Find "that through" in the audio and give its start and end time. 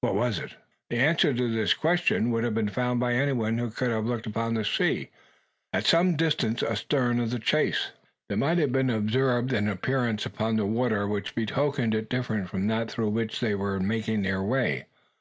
12.66-13.10